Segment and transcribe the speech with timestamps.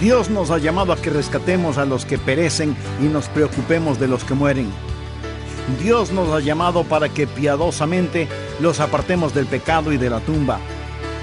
[0.00, 4.06] Dios nos ha llamado a que rescatemos a los que perecen y nos preocupemos de
[4.06, 4.70] los que mueren.
[5.82, 8.28] Dios nos ha llamado para que piadosamente
[8.60, 10.60] los apartemos del pecado y de la tumba.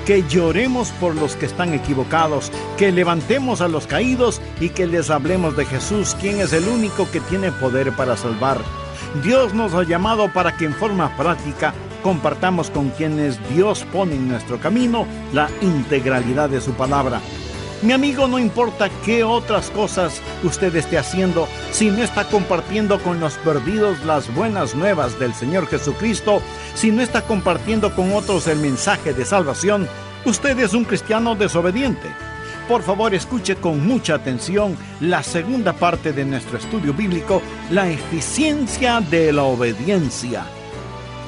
[0.05, 5.09] Que lloremos por los que están equivocados, que levantemos a los caídos y que les
[5.09, 8.59] hablemos de Jesús, quien es el único que tiene poder para salvar.
[9.23, 14.27] Dios nos ha llamado para que en forma práctica compartamos con quienes Dios pone en
[14.27, 17.21] nuestro camino la integralidad de su palabra.
[17.81, 23.19] Mi amigo, no importa qué otras cosas usted esté haciendo, si no está compartiendo con
[23.19, 26.41] los perdidos las buenas nuevas del Señor Jesucristo,
[26.73, 29.87] si no está compartiendo con otros el mensaje de salvación,
[30.25, 32.09] usted es un cristiano desobediente.
[32.67, 39.01] Por favor, escuche con mucha atención la segunda parte de nuestro estudio bíblico, la eficiencia
[39.01, 40.45] de la obediencia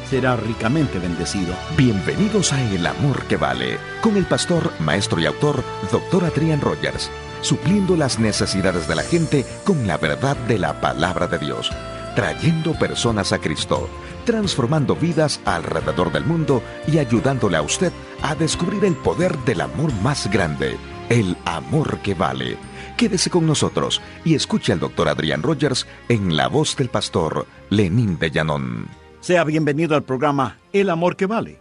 [0.09, 1.53] será ricamente bendecido.
[1.75, 6.25] Bienvenidos a El Amor que Vale, con el pastor, maestro y autor, Dr.
[6.25, 11.39] Adrián Rogers, supliendo las necesidades de la gente con la verdad de la palabra de
[11.39, 11.72] Dios,
[12.16, 13.89] trayendo personas a Cristo,
[14.25, 17.91] transformando vidas alrededor del mundo y ayudándole a usted
[18.22, 20.78] a descubrir el poder del amor más grande,
[21.09, 22.58] el amor que vale.
[22.95, 28.17] Quédese con nosotros y escuche al doctor Adrián Rogers en la voz del pastor Lenín
[28.17, 29.06] de Llanón.
[29.19, 31.59] Sea bienvenido al programa El Amor que Vale.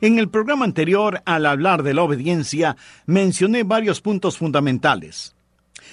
[0.00, 5.34] En el programa anterior, al hablar de la obediencia, mencioné varios puntos fundamentales.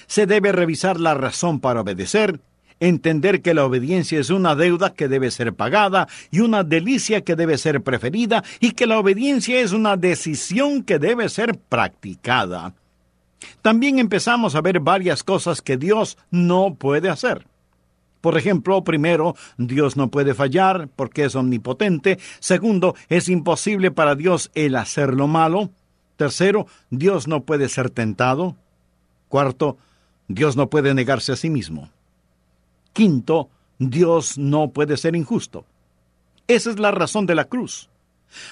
[0.06, 2.40] Se debe revisar la razón para obedecer,
[2.78, 7.36] entender que la obediencia es una deuda que debe ser pagada y una delicia que
[7.36, 12.74] debe ser preferida y que la obediencia es una decisión que debe ser practicada.
[13.62, 17.46] También empezamos a ver varias cosas que Dios no puede hacer.
[18.26, 22.18] Por ejemplo, primero, Dios no puede fallar porque es omnipotente.
[22.40, 25.70] Segundo, es imposible para Dios el hacer lo malo.
[26.16, 28.56] Tercero, Dios no puede ser tentado.
[29.28, 29.78] Cuarto,
[30.26, 31.88] Dios no puede negarse a sí mismo.
[32.92, 33.48] Quinto,
[33.78, 35.64] Dios no puede ser injusto.
[36.48, 37.88] Esa es la razón de la cruz.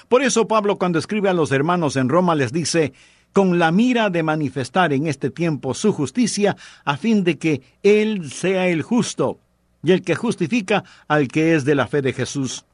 [0.07, 2.93] Por eso Pablo cuando escribe a los hermanos en Roma les dice,
[3.33, 8.31] con la mira de manifestar en este tiempo su justicia, a fin de que Él
[8.31, 9.39] sea el justo
[9.85, 12.65] y el que justifica al que es de la fe de Jesús.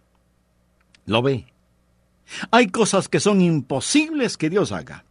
[1.05, 1.45] ¿Lo ve?
[2.51, 5.03] Hay cosas que son imposibles que Dios haga.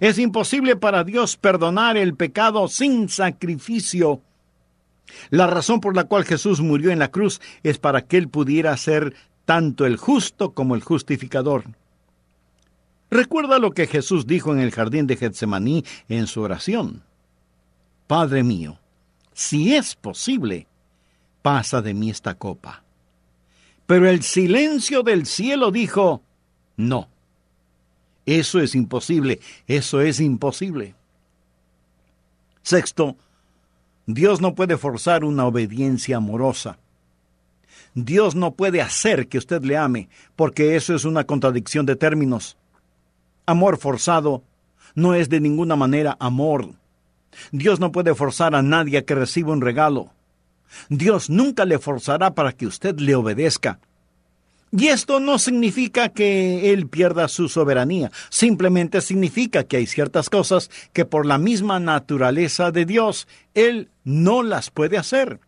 [0.00, 4.20] Es imposible para Dios perdonar el pecado sin sacrificio.
[5.30, 8.76] La razón por la cual Jesús murió en la cruz es para que Él pudiera
[8.76, 11.64] ser tanto el justo como el justificador.
[13.10, 17.04] Recuerda lo que Jesús dijo en el jardín de Getsemaní en su oración.
[18.06, 18.78] Padre mío,
[19.32, 20.67] si es posible,
[21.42, 22.82] pasa de mí esta copa.
[23.86, 26.22] Pero el silencio del cielo dijo,
[26.76, 27.08] no.
[28.26, 30.94] Eso es imposible, eso es imposible.
[32.62, 33.16] Sexto,
[34.04, 36.78] Dios no puede forzar una obediencia amorosa.
[37.94, 42.58] Dios no puede hacer que usted le ame, porque eso es una contradicción de términos.
[43.46, 44.42] Amor forzado
[44.94, 46.74] no es de ninguna manera amor.
[47.52, 50.10] Dios no puede forzar a nadie a que reciba un regalo.
[50.88, 53.78] Dios nunca le forzará para que usted le obedezca.
[54.70, 60.70] Y esto no significa que Él pierda su soberanía, simplemente significa que hay ciertas cosas
[60.92, 65.40] que por la misma naturaleza de Dios Él no las puede hacer.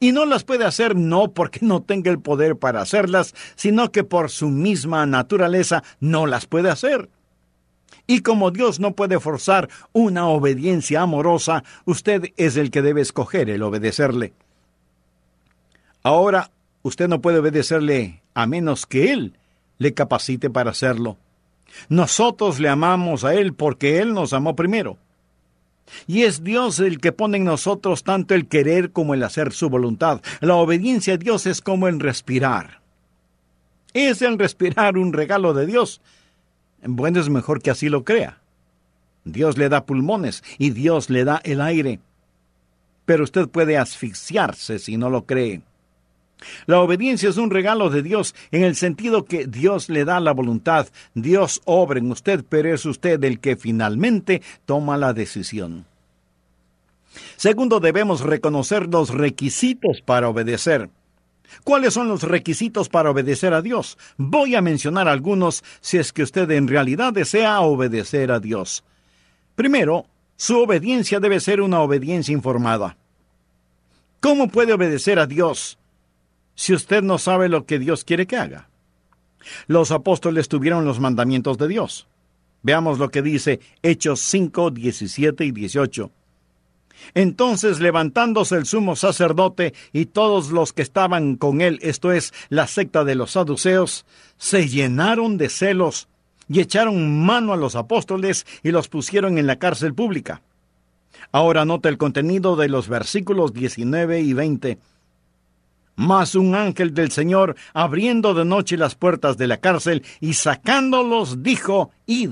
[0.00, 4.02] Y no las puede hacer no porque no tenga el poder para hacerlas, sino que
[4.02, 7.10] por su misma naturaleza no las puede hacer.
[8.06, 13.50] Y como Dios no puede forzar una obediencia amorosa, usted es el que debe escoger
[13.50, 14.32] el obedecerle.
[16.04, 16.50] Ahora
[16.82, 19.38] usted no puede obedecerle a menos que Él
[19.78, 21.16] le capacite para hacerlo.
[21.88, 24.98] Nosotros le amamos a Él porque Él nos amó primero.
[26.06, 29.70] Y es Dios el que pone en nosotros tanto el querer como el hacer su
[29.70, 30.20] voluntad.
[30.40, 32.80] La obediencia a Dios es como el respirar.
[33.94, 36.02] ¿Es el respirar un regalo de Dios?
[36.82, 38.40] Bueno, es mejor que así lo crea.
[39.24, 42.00] Dios le da pulmones y Dios le da el aire.
[43.06, 45.62] Pero usted puede asfixiarse si no lo cree.
[46.66, 50.32] La obediencia es un regalo de Dios en el sentido que Dios le da la
[50.32, 55.86] voluntad, Dios obra en usted, pero es usted el que finalmente toma la decisión.
[57.36, 60.90] Segundo, debemos reconocer los requisitos para obedecer.
[61.62, 63.98] ¿Cuáles son los requisitos para obedecer a Dios?
[64.16, 68.82] Voy a mencionar algunos si es que usted en realidad desea obedecer a Dios.
[69.54, 70.06] Primero,
[70.36, 72.96] su obediencia debe ser una obediencia informada.
[74.20, 75.78] ¿Cómo puede obedecer a Dios
[76.54, 78.68] si usted no sabe lo que Dios quiere que haga?
[79.66, 82.06] Los apóstoles tuvieron los mandamientos de Dios.
[82.62, 86.10] Veamos lo que dice Hechos 5, 17 y 18.
[87.12, 92.66] Entonces levantándose el sumo sacerdote y todos los que estaban con él, esto es, la
[92.66, 94.06] secta de los saduceos,
[94.38, 96.08] se llenaron de celos
[96.48, 100.42] y echaron mano a los apóstoles y los pusieron en la cárcel pública.
[101.32, 104.78] Ahora nota el contenido de los versículos 19 y 20.
[105.96, 111.42] Mas un ángel del Señor, abriendo de noche las puertas de la cárcel y sacándolos,
[111.42, 112.30] dijo, Id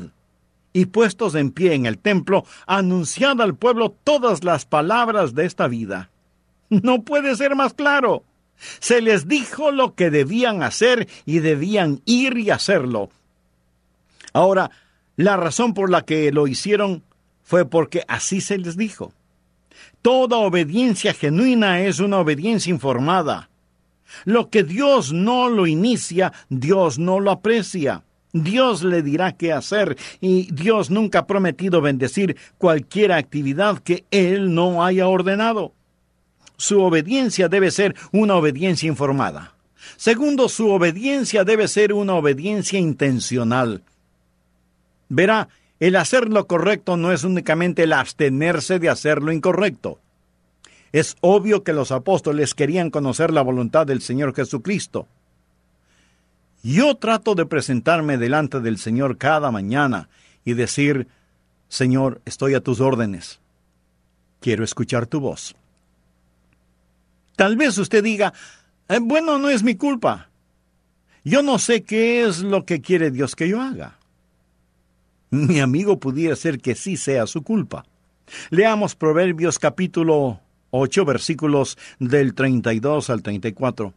[0.72, 5.68] y puestos en pie en el templo, anunciad al pueblo todas las palabras de esta
[5.68, 6.10] vida.
[6.70, 8.24] No puede ser más claro.
[8.80, 13.10] Se les dijo lo que debían hacer y debían ir y hacerlo.
[14.32, 14.70] Ahora,
[15.16, 17.02] la razón por la que lo hicieron
[17.42, 19.12] fue porque así se les dijo.
[20.00, 23.50] Toda obediencia genuina es una obediencia informada.
[24.24, 28.04] Lo que Dios no lo inicia, Dios no lo aprecia.
[28.32, 34.54] Dios le dirá qué hacer y Dios nunca ha prometido bendecir cualquier actividad que Él
[34.54, 35.74] no haya ordenado.
[36.56, 39.54] Su obediencia debe ser una obediencia informada.
[39.96, 43.82] Segundo, su obediencia debe ser una obediencia intencional.
[45.08, 45.48] Verá,
[45.80, 49.98] el hacer lo correcto no es únicamente el abstenerse de hacer lo incorrecto.
[50.92, 55.08] Es obvio que los apóstoles querían conocer la voluntad del Señor Jesucristo.
[56.62, 60.08] Yo trato de presentarme delante del Señor cada mañana
[60.44, 61.08] y decir,
[61.68, 63.40] Señor, estoy a tus órdenes.
[64.40, 65.56] Quiero escuchar tu voz.
[67.36, 68.34] Tal vez usted diga,
[68.88, 70.28] eh, bueno, no es mi culpa.
[71.24, 73.98] Yo no sé qué es lo que quiere Dios que yo haga.
[75.30, 77.86] Mi amigo pudiera ser que sí sea su culpa.
[78.50, 80.40] Leamos Proverbios capítulo
[80.72, 83.94] 8 versículos del 32 al 34.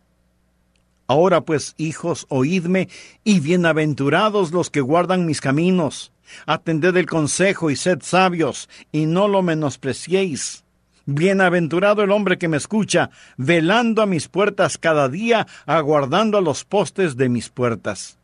[1.08, 2.90] Ahora pues, hijos, oídme,
[3.24, 6.12] y bienaventurados los que guardan mis caminos.
[6.46, 10.64] Atended el consejo y sed sabios, y no lo menospreciéis.
[11.06, 16.66] Bienaventurado el hombre que me escucha, velando a mis puertas cada día, aguardando a los
[16.66, 18.18] postes de mis puertas.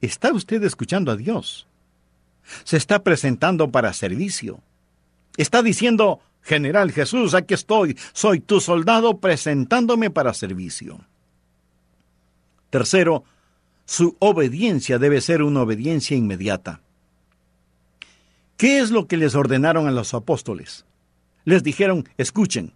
[0.00, 1.66] ¿Está usted escuchando a Dios?
[2.64, 4.60] Se está presentando para servicio.
[5.36, 11.00] Está diciendo, General Jesús, aquí estoy, soy tu soldado presentándome para servicio.
[12.68, 13.24] Tercero,
[13.86, 16.80] su obediencia debe ser una obediencia inmediata.
[18.58, 20.84] ¿Qué es lo que les ordenaron a los apóstoles?
[21.44, 22.72] Les dijeron, escuchen,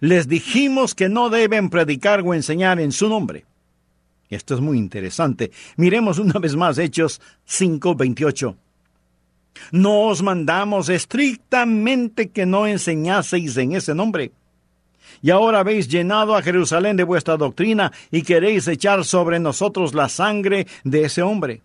[0.00, 3.44] les dijimos que no deben predicar o enseñar en su nombre.
[4.30, 5.50] Esto es muy interesante.
[5.76, 8.56] Miremos una vez más Hechos 5:28.
[9.70, 14.32] No os mandamos estrictamente que no enseñaseis en ese nombre
[15.24, 20.10] y ahora habéis llenado a Jerusalén de vuestra doctrina y queréis echar sobre nosotros la
[20.10, 21.62] sangre de ese hombre.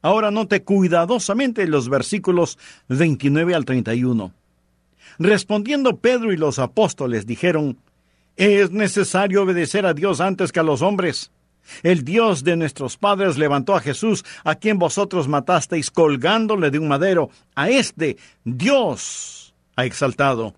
[0.00, 4.32] Ahora note cuidadosamente los versículos 29 al 31.
[5.20, 7.78] Respondiendo Pedro y los apóstoles dijeron,
[8.36, 11.30] Es necesario obedecer a Dios antes que a los hombres.
[11.82, 16.88] El Dios de nuestros padres levantó a Jesús, a quien vosotros matasteis colgándole de un
[16.88, 17.30] madero.
[17.54, 20.54] A este Dios ha exaltado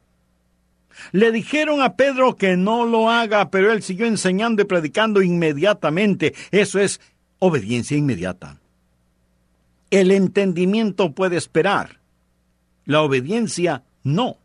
[1.13, 6.35] le dijeron a Pedro que no lo haga, pero él siguió enseñando y predicando inmediatamente.
[6.51, 7.01] Eso es
[7.39, 8.59] obediencia inmediata.
[9.91, 12.01] El entendimiento puede esperar.
[12.85, 14.39] La obediencia no.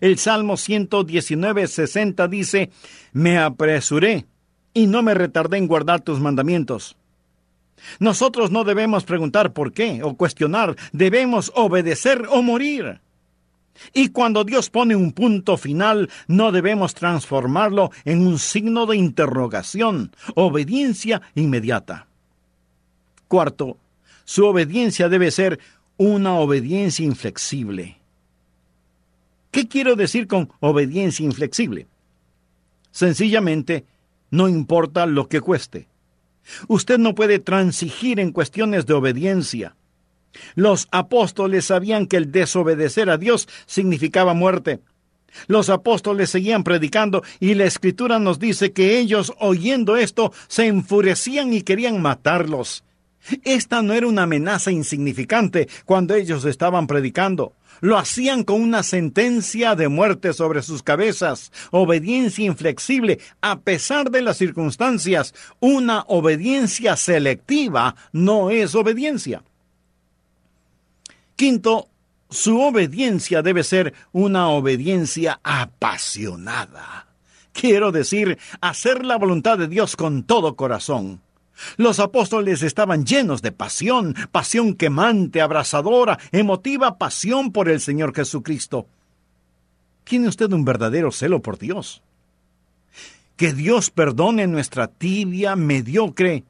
[0.00, 2.70] El Salmo 119, 60 dice,
[3.12, 4.26] Me apresuré
[4.74, 6.96] y no me retardé en guardar tus mandamientos.
[7.98, 13.00] Nosotros no debemos preguntar por qué o cuestionar, debemos obedecer o morir.
[13.94, 20.12] Y cuando Dios pone un punto final, no debemos transformarlo en un signo de interrogación,
[20.34, 22.06] obediencia inmediata.
[23.28, 23.78] Cuarto,
[24.24, 25.60] su obediencia debe ser
[25.96, 27.96] una obediencia inflexible.
[29.50, 31.86] ¿Qué quiero decir con obediencia inflexible?
[32.92, 33.84] Sencillamente,
[34.30, 35.88] no importa lo que cueste.
[36.68, 39.76] Usted no puede transigir en cuestiones de obediencia.
[40.54, 44.80] Los apóstoles sabían que el desobedecer a Dios significaba muerte.
[45.46, 51.52] Los apóstoles seguían predicando y la escritura nos dice que ellos, oyendo esto, se enfurecían
[51.52, 52.84] y querían matarlos.
[53.44, 57.54] Esta no era una amenaza insignificante cuando ellos estaban predicando.
[57.80, 64.22] Lo hacían con una sentencia de muerte sobre sus cabezas, obediencia inflexible a pesar de
[64.22, 65.34] las circunstancias.
[65.60, 69.42] Una obediencia selectiva no es obediencia.
[71.36, 71.88] Quinto,
[72.28, 77.06] su obediencia debe ser una obediencia apasionada.
[77.52, 81.22] Quiero decir, hacer la voluntad de Dios con todo corazón.
[81.76, 88.86] Los apóstoles estaban llenos de pasión, pasión quemante, abrasadora, emotiva pasión por el Señor Jesucristo.
[90.04, 92.02] ¿Tiene usted un verdadero celo por Dios?
[93.36, 96.44] Que Dios perdone nuestra tibia, mediocre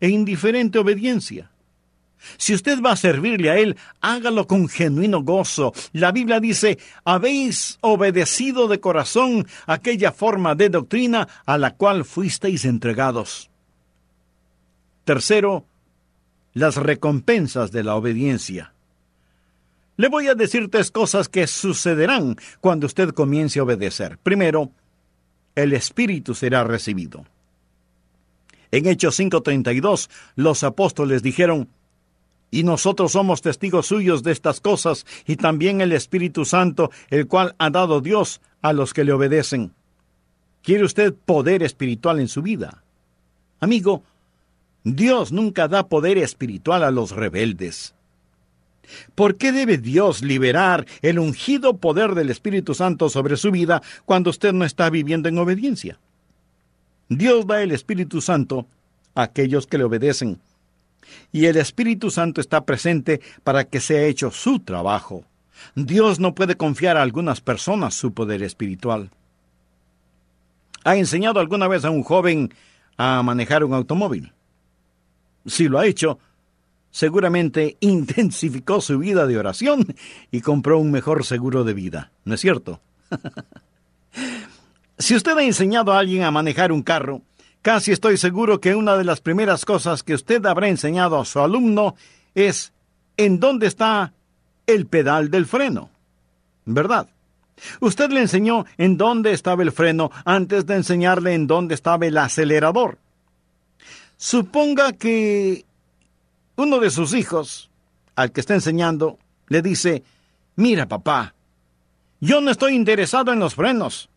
[0.00, 1.50] e indiferente obediencia.
[2.36, 5.72] Si usted va a servirle a Él, hágalo con genuino gozo.
[5.92, 12.64] La Biblia dice, habéis obedecido de corazón aquella forma de doctrina a la cual fuisteis
[12.64, 13.50] entregados.
[15.08, 15.64] Tercero,
[16.52, 18.74] las recompensas de la obediencia.
[19.96, 24.18] Le voy a decir tres cosas que sucederán cuando usted comience a obedecer.
[24.18, 24.70] Primero,
[25.54, 27.24] el Espíritu será recibido.
[28.70, 31.70] En Hechos 5:32, los apóstoles dijeron,
[32.50, 37.54] y nosotros somos testigos suyos de estas cosas, y también el Espíritu Santo, el cual
[37.56, 39.72] ha dado Dios a los que le obedecen.
[40.62, 42.84] ¿Quiere usted poder espiritual en su vida?
[43.58, 44.02] Amigo,
[44.84, 47.94] Dios nunca da poder espiritual a los rebeldes.
[49.14, 54.30] ¿Por qué debe Dios liberar el ungido poder del Espíritu Santo sobre su vida cuando
[54.30, 55.98] usted no está viviendo en obediencia?
[57.08, 58.66] Dios da el Espíritu Santo
[59.14, 60.40] a aquellos que le obedecen
[61.32, 65.24] y el Espíritu Santo está presente para que sea hecho su trabajo.
[65.74, 69.10] Dios no puede confiar a algunas personas su poder espiritual.
[70.84, 72.54] ¿Ha enseñado alguna vez a un joven
[72.96, 74.32] a manejar un automóvil?
[75.48, 76.18] Si lo ha hecho,
[76.90, 79.86] seguramente intensificó su vida de oración
[80.30, 82.80] y compró un mejor seguro de vida, ¿no es cierto?
[84.98, 87.22] si usted ha enseñado a alguien a manejar un carro,
[87.62, 91.40] Casi estoy seguro que una de las primeras cosas que usted habrá enseñado a su
[91.40, 91.96] alumno
[92.34, 92.72] es
[93.16, 94.12] en dónde está
[94.66, 95.90] el pedal del freno.
[96.64, 97.08] ¿Verdad?
[97.80, 102.16] Usted le enseñó en dónde estaba el freno antes de enseñarle en dónde estaba el
[102.16, 102.98] acelerador.
[104.18, 105.64] Suponga que
[106.56, 107.70] uno de sus hijos,
[108.16, 110.02] al que está enseñando, le dice,
[110.56, 111.34] mira papá,
[112.20, 114.10] yo no estoy interesado en los frenos.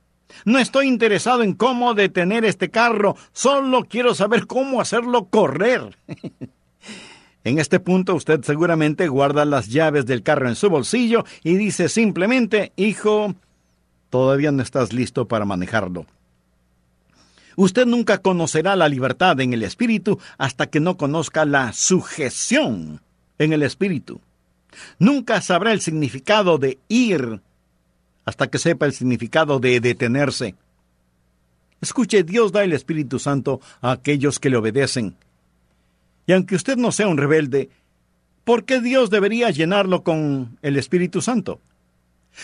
[0.44, 5.96] No estoy interesado en cómo detener este carro, solo quiero saber cómo hacerlo correr.
[7.44, 11.90] en este punto usted seguramente guarda las llaves del carro en su bolsillo y dice
[11.90, 13.36] simplemente, hijo,
[14.10, 16.08] todavía no estás listo para manejarlo.
[17.56, 23.02] Usted nunca conocerá la libertad en el espíritu hasta que no conozca la sujeción
[23.38, 24.22] en el espíritu.
[25.00, 27.42] Nunca sabrá el significado de ir
[28.26, 30.56] hasta que sepa el significado de detenerse.
[31.82, 35.16] Escuche, Dios da el Espíritu Santo a aquellos que le obedecen.
[36.28, 37.70] Y aunque usted no sea un rebelde,
[38.44, 41.60] ¿por qué Dios debería llenarlo con el Espíritu Santo?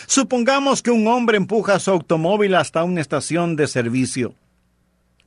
[0.07, 4.33] Supongamos que un hombre empuja su automóvil hasta una estación de servicio.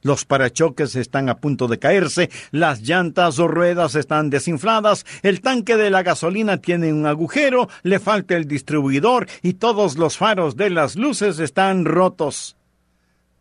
[0.03, 5.77] Los parachoques están a punto de caerse, las llantas o ruedas están desinfladas, el tanque
[5.77, 10.71] de la gasolina tiene un agujero, le falta el distribuidor y todos los faros de
[10.71, 12.57] las luces están rotos.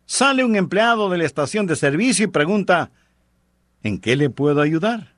[0.04, 2.90] Sale un empleado de la estación de servicio y pregunta
[3.82, 5.14] ¿En qué le puedo ayudar?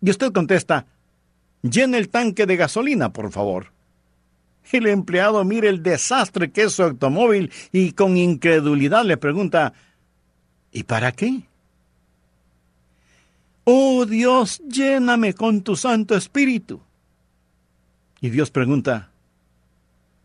[0.00, 0.86] Y usted contesta
[1.62, 3.68] Llene el tanque de gasolina, por favor.
[4.72, 9.74] El empleado mira el desastre que es su automóvil y con incredulidad le pregunta
[10.72, 11.42] ¿Y para qué?
[13.64, 16.80] Oh Dios, lléname con tu Santo Espíritu.
[18.20, 19.10] Y Dios pregunta,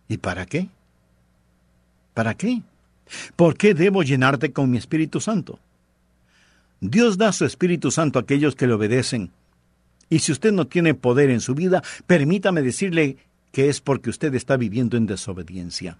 [0.07, 0.69] ¿y para qué?
[2.13, 2.61] ¿Para qué?
[3.35, 5.59] ¿Por qué debo llenarte con mi Espíritu Santo?
[6.79, 9.31] Dios da su Espíritu Santo a aquellos que le obedecen.
[10.09, 13.17] Y si usted no tiene poder en su vida, permítame decirle
[13.51, 15.97] que es porque usted está viviendo en desobediencia.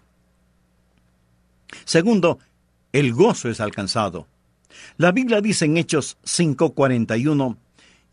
[1.85, 2.39] Segundo,
[2.93, 4.27] el gozo es alcanzado.
[4.97, 7.57] La Biblia dice en Hechos 5:41,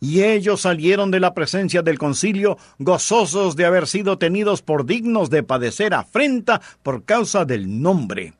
[0.01, 5.31] y ellos salieron de la presencia del concilio gozosos de haber sido tenidos por dignos
[5.31, 8.35] de padecer afrenta por causa del nombre.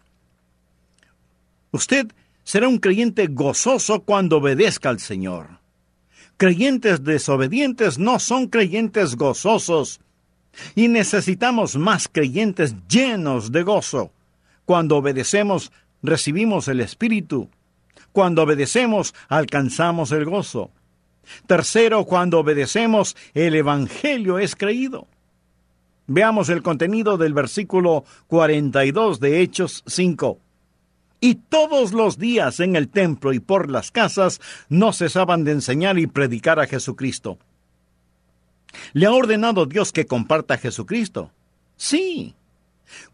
[1.71, 2.09] Usted
[2.43, 5.59] será un creyente gozoso cuando obedezca al Señor.
[6.37, 10.01] Creyentes desobedientes no son creyentes gozosos.
[10.75, 14.13] Y necesitamos más creyentes llenos de gozo.
[14.67, 17.49] Cuando obedecemos, recibimos el Espíritu
[18.15, 20.71] cuando obedecemos, alcanzamos el gozo.
[21.49, 25.09] Tercero, cuando obedecemos, el Evangelio es creído.
[26.07, 30.39] Veamos el contenido del versículo 42 de Hechos 5.
[31.19, 35.99] Y todos los días en el templo y por las casas no cesaban de enseñar
[35.99, 37.39] y predicar a Jesucristo.
[38.93, 41.33] ¿Le ha ordenado Dios que comparta a Jesucristo?
[41.77, 42.37] Sí.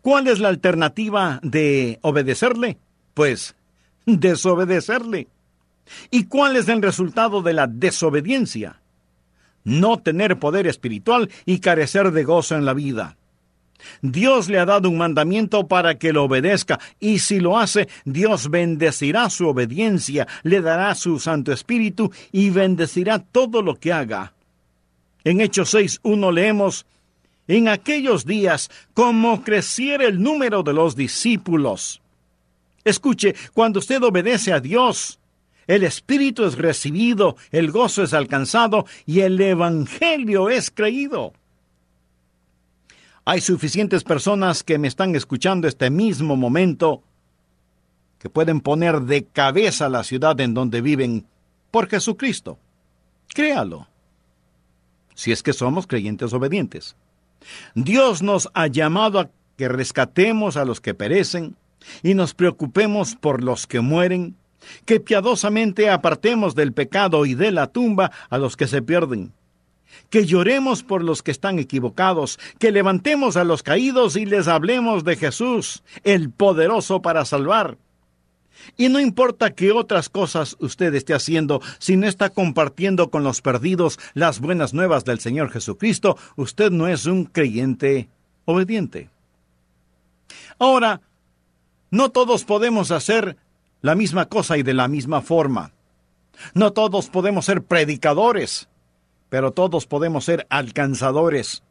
[0.03, 2.77] ¿Cuál es la alternativa de obedecerle?
[3.15, 3.55] Pues
[4.19, 5.29] desobedecerle.
[6.11, 8.81] ¿Y cuál es el resultado de la desobediencia?
[9.65, 13.17] No tener poder espiritual y carecer de gozo en la vida.
[14.03, 18.51] Dios le ha dado un mandamiento para que lo obedezca, y si lo hace, Dios
[18.51, 24.35] bendecirá su obediencia, le dará su Santo Espíritu y bendecirá todo lo que haga.
[25.25, 26.87] En Hechos 6.1 leemos,
[27.49, 32.01] En aquellos días, como creciera el número de los discípulos.
[32.85, 35.19] Escuche, cuando usted obedece a Dios,
[35.67, 41.33] el Espíritu es recibido, el gozo es alcanzado y el Evangelio es creído.
[43.25, 47.03] Hay suficientes personas que me están escuchando este mismo momento
[48.19, 51.27] que pueden poner de cabeza la ciudad en donde viven
[51.71, 52.59] por Jesucristo.
[53.29, 53.87] Créalo.
[55.15, 56.97] Si es que somos creyentes obedientes.
[57.75, 61.57] Dios nos ha llamado a que rescatemos a los que perecen
[62.03, 64.37] y nos preocupemos por los que mueren,
[64.85, 69.33] que piadosamente apartemos del pecado y de la tumba a los que se pierden
[70.09, 75.05] que lloremos por los que están equivocados, que levantemos a los caídos y les hablemos
[75.05, 77.79] de Jesús, el poderoso para salvar.
[78.77, 83.41] Y no importa qué otras cosas usted esté haciendo, si no está compartiendo con los
[83.41, 88.09] perdidos las buenas nuevas del Señor Jesucristo, usted no es un creyente
[88.45, 89.09] obediente.
[90.59, 91.01] Ahora,
[91.91, 93.37] no todos podemos hacer
[93.81, 95.73] la misma cosa y de la misma forma.
[96.55, 98.71] No todos podemos ser predicadores
[99.31, 101.63] pero todos podemos ser alcanzadores.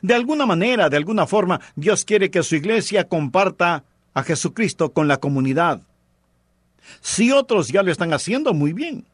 [0.00, 3.84] De alguna manera, de alguna forma, Dios quiere que su iglesia comparta
[4.14, 5.82] a Jesucristo con la comunidad.
[7.00, 9.04] Si otros ya lo están haciendo, muy bien.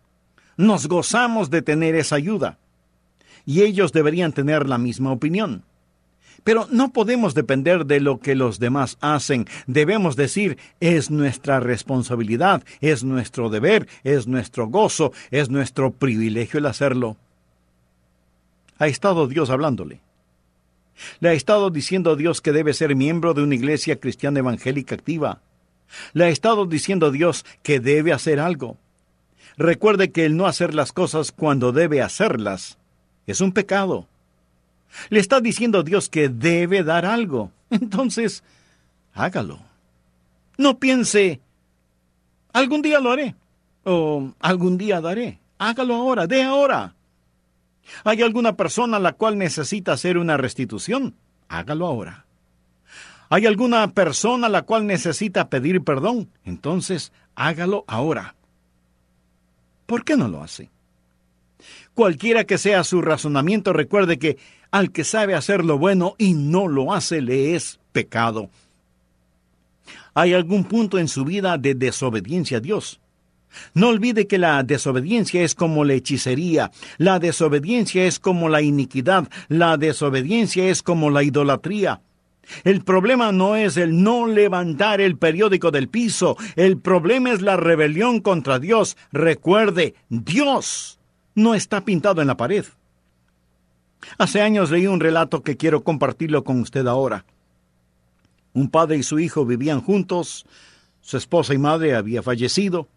[0.56, 2.58] Nos gozamos de tener esa ayuda.
[3.46, 5.64] Y ellos deberían tener la misma opinión.
[6.46, 9.46] Pero no podemos depender de lo que los demás hacen.
[9.66, 16.66] Debemos decir, es nuestra responsabilidad, es nuestro deber, es nuestro gozo, es nuestro privilegio el
[16.66, 17.18] hacerlo
[18.78, 20.00] ha estado Dios hablándole.
[21.20, 24.94] Le ha estado diciendo a Dios que debe ser miembro de una iglesia cristiana evangélica
[24.94, 25.40] activa.
[26.12, 28.76] Le ha estado diciendo a Dios que debe hacer algo.
[29.56, 32.78] Recuerde que el no hacer las cosas cuando debe hacerlas
[33.26, 34.06] es un pecado.
[35.08, 37.50] Le está diciendo a Dios que debe dar algo.
[37.70, 38.42] Entonces,
[39.14, 39.58] hágalo.
[40.58, 41.40] No piense,
[42.52, 43.34] algún día lo haré
[43.84, 45.38] o algún día daré.
[45.58, 46.94] Hágalo ahora, de ahora.
[48.04, 51.14] ¿Hay alguna persona a la cual necesita hacer una restitución?
[51.48, 52.24] Hágalo ahora.
[53.28, 56.28] ¿Hay alguna persona a la cual necesita pedir perdón?
[56.44, 58.34] Entonces, hágalo ahora.
[59.86, 60.70] ¿Por qué no lo hace?
[61.94, 64.36] Cualquiera que sea su razonamiento, recuerde que
[64.70, 68.50] al que sabe hacer lo bueno y no lo hace le es pecado.
[70.14, 73.00] ¿Hay algún punto en su vida de desobediencia a Dios?
[73.74, 79.28] No olvide que la desobediencia es como la hechicería, la desobediencia es como la iniquidad,
[79.48, 82.00] la desobediencia es como la idolatría.
[82.64, 87.56] El problema no es el no levantar el periódico del piso, el problema es la
[87.56, 88.96] rebelión contra Dios.
[89.12, 91.00] Recuerde, Dios
[91.34, 92.64] no está pintado en la pared.
[94.18, 97.24] Hace años leí un relato que quiero compartirlo con usted ahora.
[98.52, 100.46] Un padre y su hijo vivían juntos,
[101.00, 102.88] su esposa y madre había fallecido,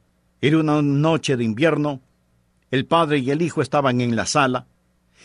[0.41, 2.01] era una noche de invierno.
[2.71, 4.67] El padre y el hijo estaban en la sala.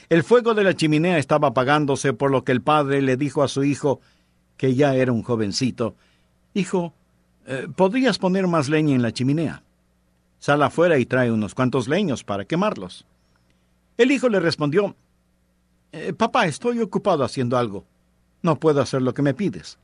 [0.08, 3.48] El fuego de la chimenea estaba apagándose, por lo que el padre le dijo a
[3.48, 4.00] su hijo,
[4.56, 5.96] que ya era un jovencito,
[6.54, 6.94] Hijo,
[7.46, 9.64] eh, ¿podrías poner más leña en la chimenea?
[10.38, 13.04] Sal afuera y trae unos cuantos leños para quemarlos.
[13.98, 14.94] El hijo le respondió,
[15.94, 17.84] eh, Papá, estoy ocupado haciendo algo.
[18.42, 19.78] No puedo hacer lo que me pides.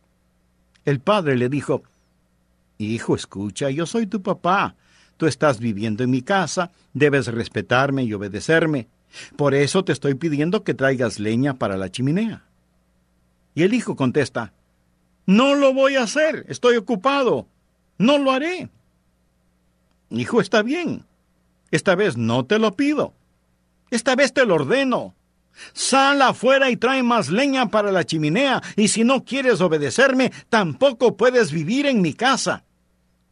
[0.84, 1.82] El padre le dijo,
[2.78, 4.74] Hijo, escucha, yo soy tu papá.
[5.16, 8.88] Tú estás viviendo en mi casa, debes respetarme y obedecerme.
[9.36, 12.44] Por eso te estoy pidiendo que traigas leña para la chimenea.
[13.54, 14.52] Y el hijo contesta,
[15.26, 17.46] No lo voy a hacer, estoy ocupado,
[17.98, 18.68] no lo haré.
[20.10, 21.04] Hijo, está bien.
[21.70, 23.12] Esta vez no te lo pido.
[23.90, 25.14] Esta vez te lo ordeno.
[25.72, 31.16] Sal afuera y trae más leña para la chimenea, y si no quieres obedecerme, tampoco
[31.16, 32.64] puedes vivir en mi casa.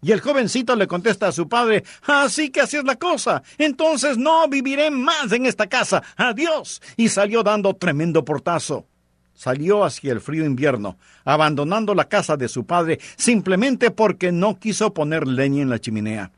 [0.00, 4.16] Y el jovencito le contesta a su padre, así que así es la cosa, entonces
[4.16, 6.80] no viviré más en esta casa, adiós.
[6.96, 8.86] Y salió dando tremendo portazo.
[9.34, 14.92] Salió hacia el frío invierno, abandonando la casa de su padre simplemente porque no quiso
[14.92, 16.32] poner leña en la chimenea.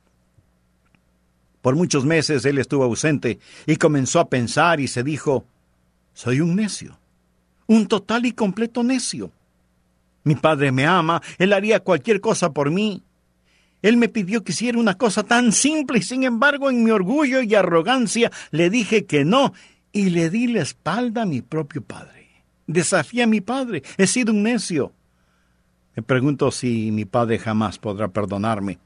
[1.63, 5.45] Por muchos meses él estuvo ausente y comenzó a pensar y se dijo,
[6.13, 6.99] soy un necio,
[7.67, 9.31] un total y completo necio.
[10.25, 13.03] Mi padre me ama, él haría cualquier cosa por mí,
[13.83, 17.41] Él me pidió que hiciera una cosa tan simple y sin embargo en mi orgullo
[17.41, 19.55] y arrogancia le dije que no
[19.93, 22.29] y le di la espalda a mi propio padre.
[22.67, 23.83] Desafié a mi padre.
[23.97, 24.93] He sido un necio.
[25.97, 28.79] Me pregunto si mi padre jamás podrá perdonarme.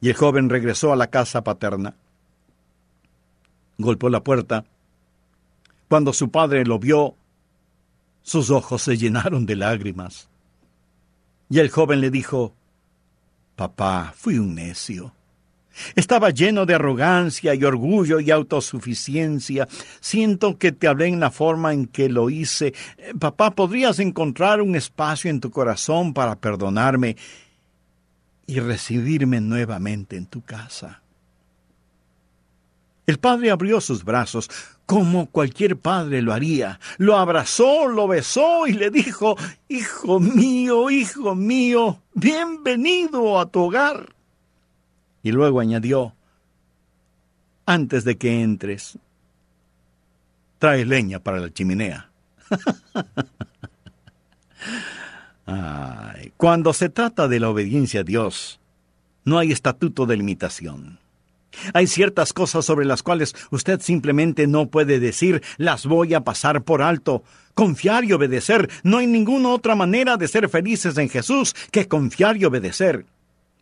[0.00, 1.96] Y el joven regresó a la casa paterna.
[3.78, 4.66] Golpeó la puerta.
[5.88, 7.14] Cuando su padre lo vio,
[8.22, 10.28] sus ojos se llenaron de lágrimas.
[11.50, 12.54] Y el joven le dijo,
[13.56, 15.12] Papá, fui un necio.
[15.96, 19.68] Estaba lleno de arrogancia y orgullo y autosuficiencia.
[20.00, 22.74] Siento que te hablé en la forma en que lo hice.
[23.18, 27.16] Papá, ¿podrías encontrar un espacio en tu corazón para perdonarme
[28.46, 31.02] y recibirme nuevamente en tu casa?
[33.06, 34.48] El padre abrió sus brazos,
[34.86, 36.80] como cualquier padre lo haría.
[36.98, 39.36] Lo abrazó, lo besó y le dijo,
[39.68, 44.14] Hijo mío, hijo mío, bienvenido a tu hogar.
[45.22, 46.14] Y luego añadió,
[47.66, 48.98] antes de que entres,
[50.58, 52.10] trae leña para la chimenea.
[56.36, 58.60] cuando se trata de la obediencia a Dios,
[59.24, 60.98] no hay estatuto de limitación.
[61.72, 66.62] Hay ciertas cosas sobre las cuales usted simplemente no puede decir las voy a pasar
[66.62, 67.22] por alto.
[67.54, 68.68] Confiar y obedecer.
[68.82, 73.06] No hay ninguna otra manera de ser felices en Jesús que confiar y obedecer.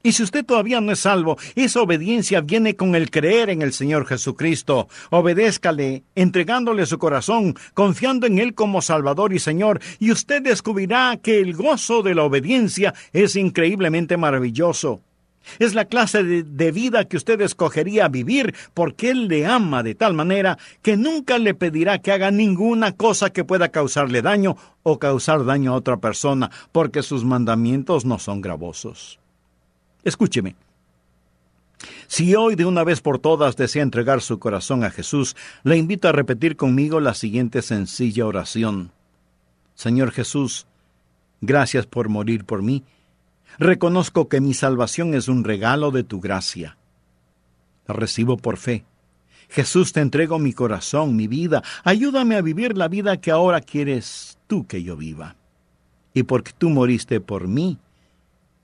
[0.05, 3.73] Y si usted todavía no es salvo, esa obediencia viene con el creer en el
[3.73, 4.89] Señor Jesucristo.
[5.11, 11.39] Obedézcale, entregándole su corazón, confiando en Él como Salvador y Señor, y usted descubrirá que
[11.39, 15.03] el gozo de la obediencia es increíblemente maravilloso.
[15.59, 20.15] Es la clase de, vida que usted escogería vivir porque Él le ama de tal
[20.15, 25.45] manera que nunca le pedirá que haga ninguna cosa que pueda causarle daño o causar
[25.45, 29.19] daño a otra persona, porque sus mandamientos no son gravosos.
[30.03, 30.57] Escúcheme.
[32.07, 36.09] Si hoy de una vez por todas desea entregar su corazón a Jesús, le invito
[36.09, 38.93] a repetir conmigo la siguiente sencilla oración.
[39.75, 40.67] Señor Jesús,
[41.41, 42.85] gracias por morir por mí
[43.59, 46.77] Reconozco que mi salvación es un regalo de tu gracia.
[47.87, 48.85] La recibo por fe.
[49.49, 51.63] Jesús, te entrego mi corazón, mi vida.
[51.85, 55.37] Ayúdame a vivir la vida que ahora quieres tú que yo viva.
[56.15, 57.79] Y porque tú moriste por mí,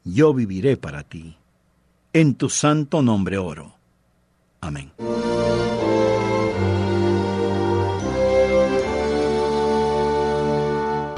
[0.04, 1.36] yo viviré para ti.
[2.12, 3.74] En tu santo nombre oro.
[4.60, 4.92] Amén.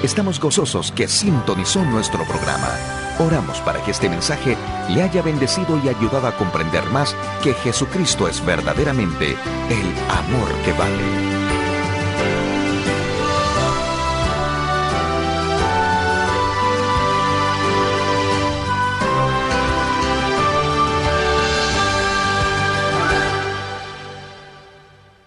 [0.02, 3.10] Estamos gozosos que sintonizó nuestro programa.
[3.20, 4.56] Oramos para que este mensaje
[4.88, 9.33] le haya bendecido y ayudado a comprender más que Jesucristo es verdaderamente
[9.68, 11.50] el amor que vale.